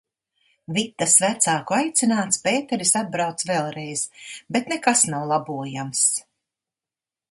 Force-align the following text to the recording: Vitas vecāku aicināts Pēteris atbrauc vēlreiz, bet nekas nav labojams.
Vitas 0.77 1.13
vecāku 1.23 1.75
aicināts 1.81 2.41
Pēteris 2.47 2.95
atbrauc 3.03 3.47
vēlreiz, 3.53 4.09
bet 4.57 4.75
nekas 4.75 5.09
nav 5.15 5.31
labojams. 5.35 6.07